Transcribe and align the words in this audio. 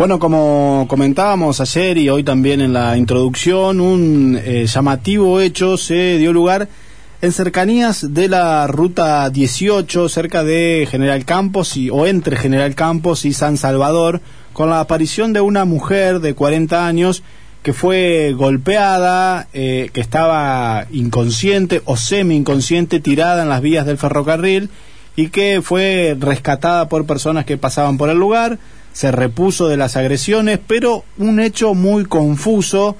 Bueno, 0.00 0.18
como 0.18 0.86
comentábamos 0.88 1.60
ayer 1.60 1.98
y 1.98 2.08
hoy 2.08 2.24
también 2.24 2.62
en 2.62 2.72
la 2.72 2.96
introducción, 2.96 3.82
un 3.82 4.40
eh, 4.42 4.64
llamativo 4.66 5.40
hecho 5.40 5.76
se 5.76 6.16
dio 6.16 6.32
lugar 6.32 6.70
en 7.20 7.32
cercanías 7.32 8.14
de 8.14 8.28
la 8.30 8.66
ruta 8.66 9.28
18, 9.28 10.08
cerca 10.08 10.42
de 10.42 10.88
General 10.90 11.22
Campos 11.26 11.76
y, 11.76 11.90
o 11.90 12.06
entre 12.06 12.38
General 12.38 12.74
Campos 12.74 13.26
y 13.26 13.34
San 13.34 13.58
Salvador, 13.58 14.22
con 14.54 14.70
la 14.70 14.80
aparición 14.80 15.34
de 15.34 15.42
una 15.42 15.66
mujer 15.66 16.20
de 16.20 16.32
40 16.32 16.86
años 16.86 17.22
que 17.62 17.74
fue 17.74 18.32
golpeada, 18.34 19.48
eh, 19.52 19.90
que 19.92 20.00
estaba 20.00 20.86
inconsciente 20.90 21.82
o 21.84 21.98
semi 21.98 22.36
inconsciente, 22.36 23.00
tirada 23.00 23.42
en 23.42 23.50
las 23.50 23.60
vías 23.60 23.84
del 23.84 23.98
ferrocarril 23.98 24.70
y 25.14 25.28
que 25.28 25.60
fue 25.62 26.16
rescatada 26.18 26.88
por 26.88 27.04
personas 27.04 27.44
que 27.44 27.58
pasaban 27.58 27.98
por 27.98 28.08
el 28.08 28.16
lugar 28.16 28.58
se 28.92 29.12
repuso 29.12 29.68
de 29.68 29.76
las 29.76 29.96
agresiones, 29.96 30.58
pero 30.66 31.04
un 31.18 31.40
hecho 31.40 31.74
muy 31.74 32.04
confuso 32.04 32.96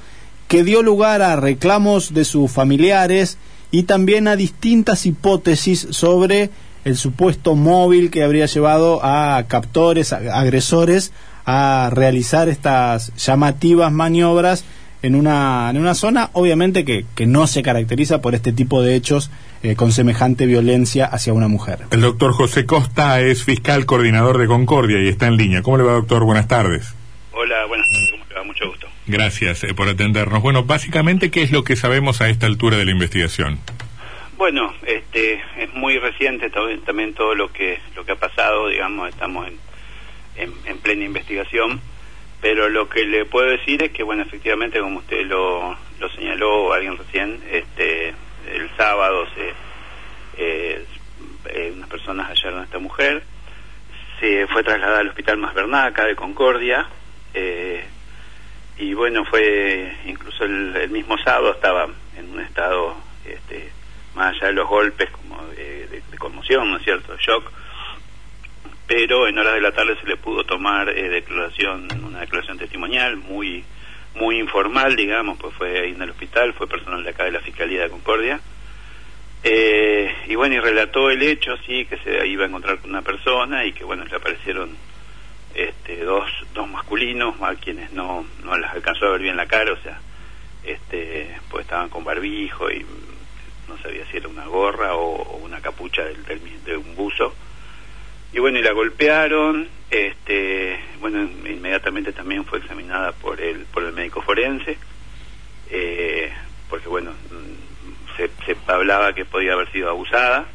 que 0.49 0.65
dio 0.65 0.83
lugar 0.83 1.23
a 1.23 1.37
reclamos 1.37 2.15
de 2.15 2.25
sus 2.25 2.51
familiares 2.51 3.39
y 3.71 3.85
también 3.85 4.29
a 4.29 4.37
distintas 4.37 5.07
hipótesis 5.07 5.87
sobre 5.91 6.51
el 6.85 6.97
supuesto 6.97 7.55
móvil 7.55 8.11
que 8.11 8.25
habría 8.25 8.47
llevado 8.47 9.01
a 9.03 9.45
captores, 9.49 10.13
agresores, 10.13 11.13
a 11.45 11.91
realizar 11.93 12.49
estas 12.49 13.13
llamativas 13.17 13.93
maniobras 13.93 14.65
en 15.03 15.15
una, 15.15 15.71
en 15.71 15.79
una 15.79 15.95
zona, 15.95 16.31
obviamente 16.33 16.85
que, 16.85 17.07
que 17.15 17.27
no 17.27 17.47
se 17.47 17.63
caracteriza 17.63 18.21
por 18.21 18.35
este 18.35 18.53
tipo 18.53 18.83
de 18.83 18.95
hechos 18.95 19.31
eh, 19.63 19.77
con 19.77 19.93
semejante 19.93 20.47
violencia 20.47 21.07
hacia 21.07 21.33
una 21.33 21.49
mujer. 21.49 21.81
El 21.91 22.01
doctor 22.01 22.33
José 22.33 22.67
Costa 22.67 23.21
es 23.21 23.45
fiscal 23.45 23.87
coordinador 23.87 24.39
de 24.39 24.47
Concordia 24.47 25.01
y 25.03 25.09
está 25.09 25.27
en 25.27 25.37
línea. 25.37 25.63
¿Cómo 25.63 25.77
le 25.77 25.85
va, 25.85 25.93
doctor? 25.93 26.25
Buenas 26.25 26.49
tardes. 26.49 26.95
Hola, 27.33 27.67
buenas 27.67 27.87
tardes. 27.91 28.11
¿Cómo 28.13 28.25
le 28.29 28.35
va? 28.35 28.45
Mucho 28.45 28.69
gusto. 28.69 28.89
Gracias 29.07 29.65
eh, 29.65 29.75
por 29.75 29.89
atendernos. 29.89 30.43
Bueno, 30.43 30.65
básicamente, 30.65 31.31
¿qué 31.31 31.43
es 31.43 31.53
lo 31.53 31.65
que 31.65 31.77
sabemos 31.77 32.21
a 32.21 32.29
esta 32.29 32.47
altura 32.47 32.77
de 32.77 32.85
la 32.85 32.91
investigación? 32.93 33.59
Bueno, 34.37 34.73
este, 34.87 35.35
es 35.59 35.75
muy 35.75 35.99
reciente 35.99 36.51
también 36.87 37.13
todo 37.13 37.35
lo 37.35 37.53
que 37.53 37.79
lo 37.95 38.07
que 38.07 38.13
ha 38.13 38.17
pasado, 38.17 38.69
digamos, 38.69 39.11
estamos 39.11 39.47
en, 40.37 40.53
en 40.65 40.79
plena 40.79 41.05
investigación 41.05 41.81
pero 42.41 42.69
lo 42.69 42.89
que 42.89 43.05
le 43.05 43.25
puedo 43.25 43.49
decir 43.49 43.83
es 43.83 43.93
que 43.93 44.03
bueno 44.03 44.23
efectivamente 44.23 44.81
como 44.81 44.99
usted 44.99 45.27
lo, 45.27 45.77
lo 45.99 46.09
señaló 46.11 46.73
alguien 46.73 46.97
recién 46.97 47.41
este 47.51 48.15
el 48.81 48.87
sábado 48.87 49.27
se 49.35 49.55
eh, 50.39 50.85
eh, 51.47 51.73
unas 51.77 51.89
personas 51.91 52.29
hallaron 52.29 52.61
a 52.61 52.65
esta 52.65 52.79
mujer. 52.79 53.23
Se 54.19 54.47
fue 54.47 54.63
trasladada 54.63 55.01
al 55.01 55.09
hospital 55.09 55.37
Más 55.37 55.55
Bernaca 55.55 56.05
de 56.07 56.17
Concordia 56.17 56.87
eh, 57.35 57.85
y 58.79 58.95
bueno 58.95 59.25
fue 59.27 59.97
incluso 60.07 60.45
el, 60.45 60.89
mismo 60.91 61.19
sábado 61.19 61.53
estaba 61.53 61.89
en 62.17 62.31
un 62.31 62.41
estado 62.41 62.97
este 63.25 63.71
más 64.15 64.35
allá 64.35 64.49
de 64.49 64.53
los 64.55 64.69
golpes 64.69 65.11
como 65.11 65.43
de, 65.49 66.03
de 66.11 66.19
conmoción 66.19 66.71
no 66.71 66.79
es 66.79 66.83
cierto 66.83 67.17
shock. 67.19 67.53
Pero 68.87 69.29
en 69.29 69.39
horas 69.39 69.55
de 69.55 69.61
la 69.61 69.73
tarde 69.73 69.97
se 70.01 70.07
le 70.07 70.17
pudo 70.17 70.45
tomar 70.45 70.89
eh, 70.89 71.09
declaración, 71.09 71.87
una 72.03 72.21
declaración 72.21 72.59
testimonial 72.59 73.17
muy 73.17 73.63
muy 74.15 74.39
informal, 74.39 74.97
digamos, 74.97 75.39
pues 75.39 75.55
fue 75.55 75.79
ahí 75.81 75.93
en 75.93 76.03
el 76.03 76.11
hospital, 76.11 76.53
fue 76.55 76.67
personal 76.67 77.05
de 77.05 77.11
acá 77.11 77.25
de 77.25 77.33
la 77.33 77.41
Fiscalía 77.41 77.83
de 77.83 77.91
Concordia. 77.91 78.41
Eh, 79.43 80.15
y 80.29 80.35
bueno, 80.35 80.57
y 80.57 80.61
relató 80.61 81.11
el 81.11 81.23
hecho, 81.23 81.57
sí, 81.67 81.87
que 81.87 81.97
se 81.99 82.27
iba 82.27 82.45
a 82.45 82.49
encontrar 82.49 82.79
con 82.79 82.91
una 82.91 83.03
persona 83.03 83.65
y 83.65 83.73
que 83.73 83.85
bueno, 83.85 84.05
le 84.05 84.17
aparecieron 84.17 84.77
este, 85.55 86.05
dos, 86.05 86.31
dos 86.55 86.69
masculinos, 86.69 87.41
a 87.41 87.55
quienes 87.55 87.93
no, 87.93 88.27
no 88.45 88.59
les 88.59 88.71
alcanzó 88.71 89.07
a 89.07 89.13
ver 89.13 89.23
bien 89.23 89.37
la 89.37 89.47
cara, 89.47 89.73
o 89.73 89.79
sea, 89.79 90.01
este, 90.65 91.37
pues 91.51 91.65
estaban 91.65 91.89
con 91.89 92.05
barbijo 92.05 92.71
y 92.71 92.85
no 93.69 93.79
sabía 93.79 94.05
si 94.11 94.19
era 94.19 94.29
una 94.29 94.47
gorra 94.47 94.95
o, 94.95 95.39
una 95.39 95.61
capucha 95.61 96.05
del, 96.05 96.25
de 96.65 96.77
un 96.77 96.95
buzo. 96.95 97.35
Y 98.33 98.39
bueno 98.39 98.59
y 98.59 98.63
la 98.63 98.73
golpearon 98.73 99.69
este 99.91 100.79
bueno 101.01 101.23
inmediatamente 101.23 102.13
también 102.13 102.45
fue 102.45 102.61
examinada 102.61 103.11
por 103.11 103.41
el 103.41 103.65
por 103.67 103.83
el 103.83 103.93
médico 103.93 104.23
forense 104.23 104.79
eh, 105.69 106.33
porque 106.69 106.89
bueno 106.89 107.11
se, 108.17 108.31
se, 108.45 108.57
hablaba 108.67 109.15
que 109.15 109.25
podía 109.25 109.55
haber 109.55 109.71
sido 109.73 109.91
abusada 109.91 110.47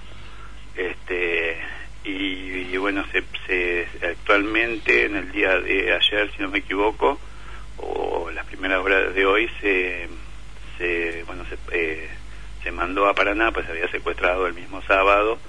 este 0.76 1.58
y, 2.04 2.76
bueno 2.78 3.04
se, 3.12 3.24
se, 3.48 3.88
actualmente 4.06 5.06
en 5.06 5.16
el 5.16 5.32
día 5.32 5.60
de 5.60 5.94
ayer 5.94 6.32
si 6.36 6.42
no 6.42 6.50
me 6.50 6.60
equivoco 6.60 7.20
o 7.78 8.30
las 8.32 8.46
primeras 8.46 8.84
horas 8.84 9.14
de 9.14 9.26
hoy 9.26 9.50
se 9.62 10.08
se 10.78 11.24
bueno 11.26 11.44
se, 11.46 11.58
eh, 11.72 12.10
se 12.64 12.72
mandó 12.72 13.08
a 13.08 13.14
Paraná 13.14 13.52
pues 13.52 13.68
había 13.70 13.90
secuestrado 13.90 14.46
el 14.46 14.54
mismo 14.54 14.82
sábado 14.84 15.40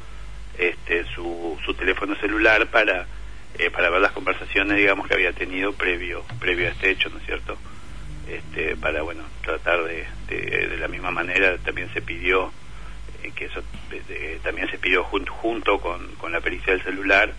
este, 0.58 1.04
su, 1.14 1.58
su 1.64 1.74
teléfono 1.74 2.14
celular 2.16 2.66
para, 2.68 3.06
eh, 3.58 3.70
para 3.70 3.90
ver 3.90 4.00
las 4.00 4.12
conversaciones, 4.12 4.76
digamos, 4.76 5.06
que 5.06 5.14
había 5.14 5.32
tenido 5.32 5.72
previo, 5.72 6.24
previo 6.40 6.68
a 6.68 6.70
este 6.70 6.90
hecho, 6.90 7.10
¿no 7.10 7.18
es 7.18 7.26
cierto? 7.26 7.58
Este, 8.28 8.76
para, 8.76 9.02
bueno, 9.02 9.22
tratar 9.42 9.84
de, 9.84 10.04
de, 10.28 10.76
la 10.78 10.88
misma 10.88 11.10
manera, 11.10 11.56
también 11.58 11.88
se 11.94 12.02
pidió, 12.02 12.52
eh, 13.22 13.30
que 13.34 13.44
eso 13.44 13.62
también 14.42 14.68
se 14.70 14.78
pidió 14.78 15.04
junto, 15.04 15.32
junto 15.32 15.78
con, 15.78 16.14
con 16.16 16.32
la 16.32 16.40
pericia 16.40 16.72
del 16.72 16.82
celular, 16.82 17.32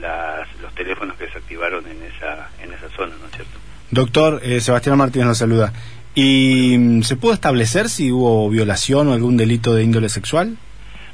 las, 0.00 0.48
los 0.60 0.74
teléfonos 0.74 1.16
que 1.16 1.28
se 1.28 1.38
activaron 1.38 1.86
en 1.86 2.02
esa, 2.02 2.50
en 2.62 2.72
esa 2.72 2.88
zona, 2.96 3.14
¿no 3.20 3.26
es 3.26 3.32
cierto? 3.32 3.58
Doctor, 3.90 4.40
eh, 4.42 4.60
Sebastián 4.60 4.98
Martínez 4.98 5.28
lo 5.28 5.34
saluda. 5.34 5.72
¿Y 6.14 6.76
mm, 6.78 7.02
se 7.02 7.16
pudo 7.16 7.32
establecer 7.32 7.88
si 7.88 8.10
hubo 8.10 8.48
violación 8.48 9.08
o 9.08 9.12
algún 9.12 9.36
delito 9.36 9.74
de 9.74 9.84
índole 9.84 10.08
sexual? 10.08 10.56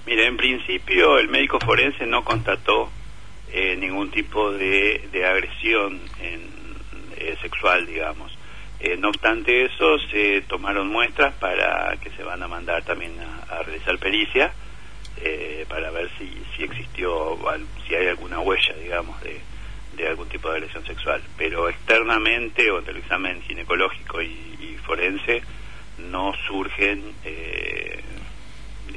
Mire, 0.07 0.27
en 0.27 0.37
principio 0.37 1.19
el 1.19 1.29
médico 1.29 1.59
forense 1.61 2.07
no 2.07 2.25
constató 2.25 2.91
eh, 3.53 3.77
ningún 3.77 4.11
tipo 4.11 4.53
de, 4.53 5.09
de 5.13 5.27
agresión 5.27 6.01
en, 6.23 6.41
eh, 7.17 7.37
sexual, 7.43 7.87
digamos. 7.87 8.33
Eh, 8.81 8.97
no 8.97 9.09
obstante 9.09 9.65
eso, 9.65 9.99
se 10.11 10.43
tomaron 10.43 10.89
muestras 10.89 11.35
para 11.35 11.97
que 12.03 12.11
se 12.11 12.23
van 12.23 12.43
a 12.43 12.49
mandar 12.49 12.83
también 12.85 13.13
a, 13.21 13.63
realizar 13.63 13.99
pericia 13.99 14.53
para 15.69 15.91
ver 15.91 16.11
si, 16.19 16.27
si 16.57 16.65
existió, 16.65 17.39
si 17.87 17.95
hay 17.95 18.09
alguna 18.09 18.41
huella, 18.41 18.75
digamos, 18.75 19.21
de, 19.23 19.39
de 19.95 20.09
algún 20.09 20.29
tipo 20.29 20.49
de 20.49 20.57
agresión 20.57 20.85
sexual. 20.87 21.23
Pero 21.37 21.69
externamente, 21.69 22.71
o 22.71 22.79
entre 22.79 22.93
el 22.93 23.01
examen 23.01 23.43
ginecológico 23.43 24.23
y, 24.23 24.79
forense, 24.87 25.43
no 25.99 26.33
surgen 26.47 27.15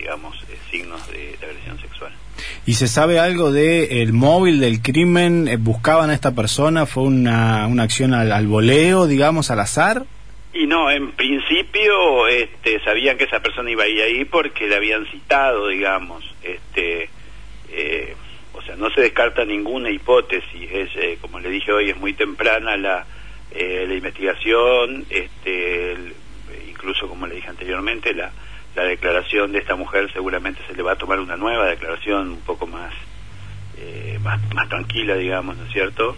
digamos, 0.04 0.36
eh, 0.50 0.58
signos 0.70 1.08
de, 1.08 1.38
agresión 1.42 1.80
sexual. 1.80 2.12
¿Y 2.66 2.74
se 2.74 2.88
sabe 2.88 3.20
algo 3.20 3.52
de 3.52 4.02
el 4.02 4.14
móvil 4.14 4.60
del 4.60 4.82
crimen? 4.82 5.48
Eh, 5.48 5.58
¿Buscaban 5.58 6.10
a 6.10 6.14
esta 6.14 6.34
persona? 6.34 6.86
¿Fue 6.86 7.04
una, 7.04 7.68
una 7.68 7.84
acción 7.84 8.14
al, 8.14 8.48
voleo, 8.48 9.08
digamos, 9.08 9.52
al 9.52 9.60
azar? 9.60 10.06
Y 10.54 10.68
no, 10.68 10.90
en 10.92 11.12
principio 11.12 12.28
este, 12.28 12.80
sabían 12.84 13.18
que 13.18 13.24
esa 13.26 13.40
persona 13.42 13.72
iba 13.72 13.84
a 13.84 13.88
ir 13.88 14.02
ahí 14.02 14.26
porque 14.26 14.68
le 14.68 14.76
habían 14.76 15.06
citado, 15.08 15.68
digamos. 15.68 16.24
Este, 16.44 17.10
eh, 17.72 18.16
o 18.54 18.62
sea, 18.62 18.76
no 18.76 18.90
se 18.92 19.02
descarta 19.02 19.46
ninguna 19.46 19.90
hipótesis. 19.90 20.70
Es, 20.72 21.20
como 21.20 21.40
le 21.40 21.50
dije 21.50 21.72
hoy, 21.72 21.90
es 21.90 21.98
muy 21.98 22.14
temprana 22.14 22.78
la, 22.78 23.06
la 23.54 23.94
investigación. 23.94 25.06
Este, 25.10 25.96
incluso, 26.70 27.08
como 27.08 27.26
le 27.28 27.36
dije 27.36 27.50
anteriormente, 27.50 28.14
la, 28.14 28.32
la 28.76 28.84
declaración 28.84 29.52
de 29.52 29.60
esta 29.60 29.76
mujer 29.76 30.12
seguramente 30.14 30.62
se 30.68 30.74
le 30.74 30.84
va 30.84 30.94
a 30.94 30.96
tomar 30.96 31.20
una 31.20 31.38
nueva 31.38 31.68
declaración 31.68 32.30
un 32.30 32.42
poco 32.42 32.68
más 32.68 32.94
eh, 33.78 34.20
más, 34.22 34.40
más 34.54 34.70
tranquila 34.70 35.16
digamos 35.16 35.58
no 35.58 35.66
es 35.66 35.72
cierto 35.72 36.16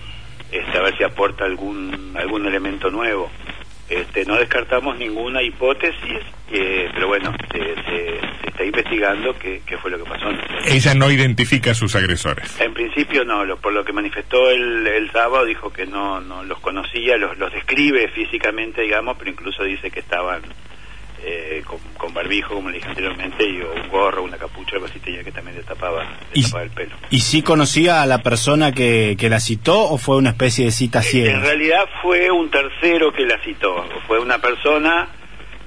este, 0.52 0.78
a 0.78 0.82
ver 0.82 0.98
si 0.98 1.04
aporta 1.04 1.44
algún 1.46 2.14
algún 2.16 2.46
elemento 2.46 2.90
nuevo. 2.90 3.30
Este, 3.90 4.26
no 4.26 4.36
descartamos 4.36 4.98
ninguna 4.98 5.44
hipótesis 5.44 6.20
pero 6.50 7.08
bueno 7.08 7.32
se, 7.52 7.60
se, 7.60 8.16
está 8.48 8.64
investigando 8.64 9.38
qué, 9.38 9.62
qué, 9.64 9.78
fue 9.78 9.92
lo 9.92 9.98
que 10.00 10.06
pasó 10.06 10.28
ella 10.66 10.96
no 10.96 11.12
identifica 11.12 11.72
a 11.72 11.76
sus 11.76 11.96
agresores. 11.96 12.60
En 12.60 12.74
principio 12.74 13.26
no 13.26 13.46
lo, 13.46 13.58
por 13.58 13.74
lo 13.74 13.86
que 13.86 13.94
manifestó 13.94 14.50
el, 14.50 14.88
el 14.88 15.12
sábado 15.12 15.46
dijo 15.46 15.72
que 15.72 15.86
no 15.86 16.20
no 16.20 16.44
los 16.44 16.60
conocía 16.62 17.18
los 17.18 17.38
los 17.38 17.54
describe 17.54 18.08
físicamente 18.08 18.82
digamos 18.82 19.18
pero 19.20 19.30
incluso 19.30 19.64
dice 19.64 19.92
que 19.92 20.00
estaban 20.00 20.42
eh, 21.28 21.64
con, 21.98 22.14
barbijo, 22.14 22.54
como 22.54 22.70
le 22.70 22.78
dije 22.78 22.88
anteriormente, 22.88 23.44
y 23.44 23.60
un 23.60 23.90
gorro, 23.90 24.24
una 24.24 24.38
capucha, 24.38 24.76
algo 24.76 24.86
así 24.86 25.00
tenía 25.00 25.24
que 25.24 25.32
también 25.32 25.58
destapaba, 25.58 26.06
destapaba 26.34 26.64
el 26.64 26.70
pelo. 26.70 26.96
¿Y 27.10 27.20
si 27.22 27.42
conocía 27.42 28.02
a 28.02 28.06
la 28.06 28.20
persona 28.20 28.72
que, 28.72 29.18
que 29.20 29.30
la 29.30 29.40
citó 29.40 29.90
o 29.90 29.98
fue 29.98 30.18
una 30.18 30.30
especie 30.30 30.66
de 30.66 30.72
cita 30.72 31.02
ciega? 31.02 31.34
En 31.34 31.42
realidad 31.42 31.90
fue 32.02 32.30
un 32.30 32.50
tercero 32.52 33.12
que 33.12 33.26
la 33.26 33.38
citó, 33.44 33.86
fue 34.08 34.20
una 34.20 34.38
persona 34.38 35.10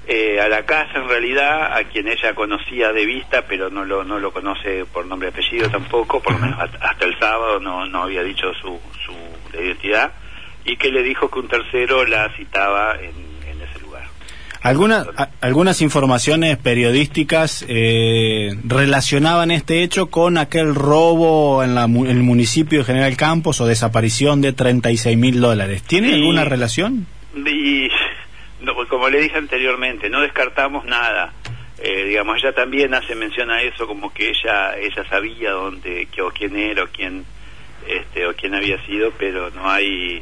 eh, 0.06 0.40
a 0.40 0.48
la 0.48 0.64
casa 0.64 1.00
en 1.00 1.08
realidad, 1.08 1.76
a 1.76 1.84
quien 1.84 2.08
ella 2.08 2.34
conocía 2.34 2.92
de 2.92 3.04
vista, 3.04 3.42
pero 3.46 3.68
no 3.68 3.84
lo, 3.84 4.04
no 4.04 4.18
lo 4.18 4.32
conoce 4.32 4.84
por 4.86 5.04
nombre 5.06 5.28
y 5.28 5.32
apellido 5.32 5.68
tampoco, 5.68 6.22
por 6.22 6.34
lo 6.34 6.38
menos 6.38 6.58
hasta 6.80 7.04
el 7.04 7.18
sábado 7.18 7.60
no, 7.60 7.84
no 7.84 8.04
había 8.04 8.22
dicho 8.22 8.54
su, 8.54 8.80
su 9.04 9.58
identidad 9.58 10.12
y 10.64 10.76
que 10.76 10.90
le 10.90 11.02
dijo 11.02 11.30
que 11.30 11.38
un 11.38 11.48
tercero 11.48 12.04
la 12.04 12.30
citaba 12.36 12.96
en. 13.00 13.27
Algunas, 14.60 15.06
algunas 15.40 15.80
informaciones 15.82 16.56
periodísticas 16.56 17.64
eh, 17.68 18.56
relacionaban 18.64 19.50
este 19.52 19.82
hecho 19.82 20.08
con 20.08 20.36
aquel 20.36 20.74
robo 20.74 21.62
en, 21.62 21.74
la, 21.76 21.84
el 21.84 22.22
municipio 22.22 22.80
de 22.80 22.84
General 22.84 23.16
Campos 23.16 23.60
o 23.60 23.66
desaparición 23.66 24.40
de 24.40 24.52
36 24.52 25.16
mil 25.16 25.40
dólares. 25.40 25.82
¿Tiene 25.84 26.12
alguna 26.14 26.44
relación? 26.44 27.06
Y, 27.36 27.88
como 28.88 29.08
le 29.08 29.20
dije 29.20 29.36
anteriormente, 29.36 30.10
no 30.10 30.22
descartamos 30.22 30.84
nada. 30.84 31.32
Eh, 31.80 32.06
digamos, 32.06 32.38
ella 32.38 32.52
también 32.52 32.92
hace 32.94 33.14
mención 33.14 33.50
a 33.52 33.62
eso, 33.62 33.86
como 33.86 34.12
que 34.12 34.30
ella 34.30 34.76
ella 34.76 35.08
sabía 35.08 35.52
dónde, 35.52 36.08
que, 36.12 36.20
o 36.20 36.30
quién 36.30 36.56
era, 36.56 36.82
o 36.82 36.88
quién, 36.88 37.24
este, 37.86 38.26
o 38.26 38.34
quién 38.34 38.54
había 38.56 38.84
sido, 38.86 39.12
pero 39.16 39.50
no 39.50 39.70
hay 39.70 40.20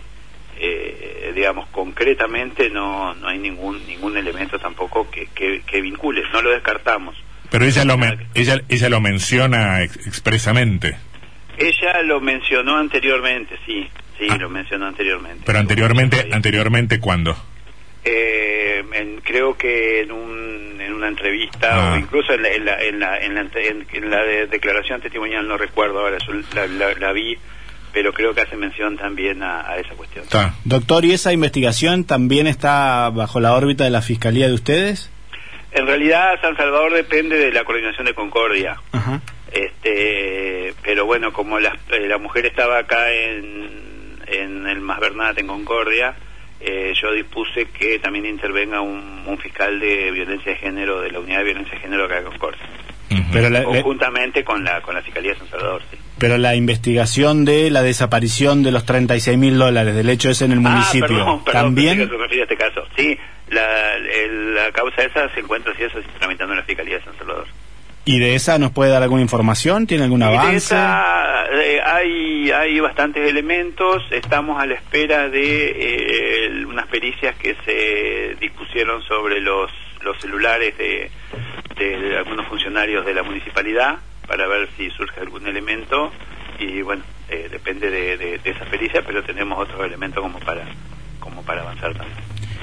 digamos, 1.37 1.69
concretamente 1.69 2.71
no, 2.71 3.15
no 3.15 3.29
hay 3.29 3.39
ningún, 3.39 3.87
ningún 3.87 4.17
elemento 4.17 4.59
tampoco 4.59 5.09
que, 5.11 5.29
que, 5.29 5.81
vincule, 5.83 6.23
no 6.33 6.41
lo 6.41 6.51
descartamos. 6.51 7.15
Pero 7.51 7.67
ella 7.67 7.85
lo, 7.85 7.99
ella, 8.35 8.63
ella 8.69 8.89
lo 8.89 9.01
menciona 9.03 9.83
expresamente. 9.83 10.97
Ella 11.59 12.03
lo 12.03 12.21
mencionó 12.21 12.79
anteriormente, 12.79 13.57
sí, 13.67 13.87
sí, 14.19 14.27
ah. 14.31 14.39
lo 14.39 14.49
mencionó 14.49 14.87
anteriormente. 14.87 15.43
Pero 15.45 15.59
anteriormente, 15.59 16.29
anteriormente 16.33 17.01
¿cuándo? 17.01 17.37
Eh, 18.03 18.83
creo 19.23 19.57
que 19.59 20.01
en, 20.01 20.13
un, 20.13 20.81
en 20.81 20.93
una 20.95 21.09
entrevista 21.09 21.79
o 21.79 21.95
ah. 21.95 21.99
incluso 21.99 22.33
en 22.33 22.43
la, 22.43 22.49
en 22.49 22.65
la, 22.65 23.19
en 23.19 23.35
la, 23.35 23.49
en 23.53 24.11
la, 24.11 24.23
declaración 24.47 25.03
testimonial, 25.03 25.47
no 25.47 25.59
recuerdo 25.59 26.01
ahora, 26.01 26.17
yo 26.27 26.33
la, 26.55 26.95
la 26.95 27.13
vi 27.13 27.37
pero 27.93 28.13
creo 28.13 28.35
que 28.35 28.43
hace 28.43 28.57
mención 28.57 28.97
también 28.97 29.43
a, 29.43 29.77
esa 29.77 29.95
cuestión. 29.95 30.25
Doctor, 30.65 31.05
¿y 31.05 31.13
esa 31.13 31.33
investigación 31.33 32.05
también 32.05 32.47
está 32.47 33.11
bajo 33.11 33.41
la 33.41 33.55
órbita 33.55 33.85
de 33.85 33.91
la 33.91 34.03
Fiscalía 34.03 34.49
de 34.49 34.55
ustedes? 34.55 35.11
En 35.73 35.87
realidad, 35.87 36.41
San 36.41 36.57
Salvador 36.57 36.95
depende 36.95 37.37
de 37.37 37.53
la 37.53 37.65
coordinación 37.65 38.07
de 38.07 38.15
Concordia. 38.15 38.77
Este, 39.53 40.75
pero 40.83 41.07
bueno, 41.07 41.33
como 41.33 41.59
la, 41.61 41.77
eh, 41.91 42.09
la 42.09 42.19
mujer 42.19 42.47
estaba 42.47 42.79
acá 42.79 43.13
en, 43.13 44.19
en 44.27 44.67
el 44.67 44.81
Más 44.81 45.01
Bernat, 45.01 45.39
en 45.39 45.47
Concordia, 45.47 46.15
eh, 46.61 46.93
yo 47.01 47.13
dispuse 47.13 47.67
que 47.67 47.99
también 47.99 48.27
intervenga 48.27 48.81
un, 48.81 49.25
un, 49.27 49.39
fiscal 49.39 49.79
de 49.79 50.11
violencia 50.11 50.53
de 50.53 50.59
género, 50.59 51.01
de 51.01 51.11
la 51.11 51.21
unidad 51.21 51.39
de 51.39 51.45
violencia 51.45 51.75
de 51.75 51.81
género 51.81 52.07
acá 52.07 52.19
en 52.19 52.25
Concordia. 52.25 52.63
Pero 53.33 53.65
Conjuntamente 53.65 54.45
con 54.45 54.65
la, 54.65 54.81
con 54.81 54.95
la 54.95 55.03
Fiscalía 55.03 55.33
de 55.33 55.39
San 55.39 55.49
Salvador, 55.49 55.83
sí. 55.91 55.99
Pero 56.19 56.39
la 56.39 56.55
investigación 56.55 57.45
de 57.45 57.71
la 57.71 57.83
desaparición 57.83 58.63
de 58.63 58.71
los 58.71 58.87
36 58.87 59.37
mil 59.37 59.59
dólares, 59.59 59.95
del 59.95 60.09
hecho 60.09 60.31
ese 60.31 60.47
en 60.47 60.53
el 60.53 60.59
ah, 60.59 60.71
municipio, 60.71 61.43
¿también? 61.51 62.09
Que 62.09 62.43
este 62.43 62.57
caso. 62.57 62.85
Sí, 62.97 63.19
la, 63.51 63.99
la 63.99 64.73
causa 64.73 65.03
esa 65.03 65.29
se 65.35 65.41
encuentra, 65.41 65.75
si 65.77 65.85
eso, 65.85 65.99
tramitando 66.19 66.55
en 66.55 66.61
la 66.61 66.65
Fiscalía 66.65 66.97
de 66.99 67.05
San 67.05 67.17
Salvador. 67.19 67.47
¿Y 68.07 68.21
de 68.21 68.37
esa 68.37 68.59
nos 68.59 68.71
puede 68.71 68.93
dar 68.93 69.03
alguna 69.03 69.23
información? 69.23 69.87
¿Tiene 69.87 70.05
algún 70.05 70.23
avance? 70.23 70.51
De 70.51 70.57
esa, 70.57 71.47
eh, 71.53 71.81
hay, 71.85 72.51
hay 72.53 72.79
bastantes 72.79 73.29
elementos. 73.29 74.05
Estamos 74.11 74.63
a 74.63 74.65
la 74.65 74.75
espera 74.75 75.29
de 75.29 75.75
eh, 75.77 76.65
unas 76.67 76.87
pericias 76.87 77.37
que 77.37 77.57
se 77.65 78.37
dispusieron 78.41 79.03
sobre 79.03 79.41
los, 79.41 79.73
los 80.03 80.17
celulares 80.21 80.79
de, 80.79 81.11
de 81.77 82.17
algunos 82.17 82.47
funcionarios 82.47 83.05
de 83.05 83.13
la 83.13 83.25
municipalidad 83.25 83.99
para 84.27 84.47
ver 84.47 84.69
si 84.77 84.91
surge 84.91 85.21
algún 85.21 85.47
elemento 85.47 86.13
y 86.59 86.83
bueno, 86.83 87.03
eh, 87.29 87.49
depende 87.51 87.91
de, 87.91 88.41
esa 88.45 88.65
pericia, 88.67 89.03
pero 89.05 89.23
tenemos 89.23 89.59
otros 89.59 89.85
elementos 89.85 90.23
como 90.23 90.39
para, 90.41 90.65
como 91.21 91.43
para 91.43 91.63
avanzar 91.63 91.93
también. 91.95 92.17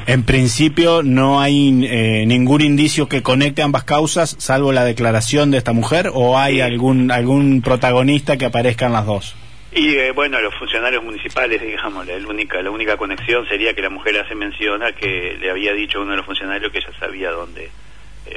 En 0.05 0.23
principio 0.23 1.01
no 1.03 1.39
hay 1.39 1.85
eh, 1.85 2.25
ningún 2.25 2.61
indicio 2.61 3.07
que 3.07 3.23
conecte 3.23 3.61
ambas 3.61 3.83
causas, 3.83 4.35
salvo 4.39 4.71
la 4.71 4.83
declaración 4.83 5.51
de 5.51 5.57
esta 5.57 5.71
mujer, 5.71 6.09
o 6.13 6.37
hay 6.37 6.59
algún 6.61 7.11
algún 7.11 7.61
protagonista 7.61 8.37
que 8.37 8.45
aparezca 8.45 8.87
en 8.87 8.93
las 8.93 9.05
dos. 9.05 9.35
Y 9.71 9.95
eh, 9.95 10.11
bueno, 10.11 10.39
los 10.41 10.53
funcionarios 10.55 11.03
municipales, 11.03 11.61
digamos, 11.65 12.05
la 12.05 12.15
única 12.27 12.61
la 12.61 12.71
única 12.71 12.97
conexión 12.97 13.47
sería 13.47 13.73
que 13.73 13.81
la 13.81 13.89
mujer 13.89 14.19
hace 14.19 14.35
mención 14.35 14.83
a 14.83 14.91
que 14.91 15.37
le 15.39 15.49
había 15.49 15.73
dicho 15.73 15.99
a 15.99 16.01
uno 16.01 16.11
de 16.11 16.17
los 16.17 16.25
funcionarios 16.25 16.71
que 16.71 16.79
ella 16.79 16.91
sabía 16.99 17.31
dónde 17.31 17.69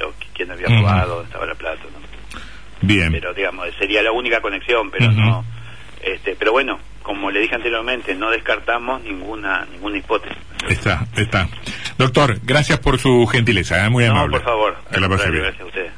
o 0.04 0.12
quién 0.34 0.50
había 0.50 0.66
robado, 0.66 1.16
dónde 1.16 1.26
estaba 1.26 1.46
la 1.46 1.54
plata. 1.54 1.82
¿no? 1.92 2.05
Bien. 2.80 3.12
Pero 3.12 3.32
digamos, 3.34 3.68
sería 3.78 4.02
la 4.02 4.12
única 4.12 4.40
conexión, 4.40 4.90
pero 4.90 5.10
no 5.12 5.44
este, 6.06 6.36
pero 6.36 6.52
bueno, 6.52 6.78
como 7.02 7.32
le 7.32 7.40
dije 7.40 7.56
anteriormente, 7.56 8.14
no 8.14 8.30
descartamos 8.30 9.02
ninguna 9.02 9.66
ninguna 9.72 9.98
hipótesis. 9.98 10.38
Está, 10.68 11.04
está. 11.16 11.48
Doctor, 11.98 12.38
gracias 12.44 12.78
por 12.78 12.98
su 12.98 13.26
gentileza, 13.26 13.84
¿eh? 13.84 13.90
muy 13.90 14.04
amable. 14.04 14.38
por 14.38 14.44
favor. 14.44 14.76
Que 14.92 15.00
la 15.00 15.08
Gracias 15.08 15.60
a 15.60 15.64
usted. 15.64 15.90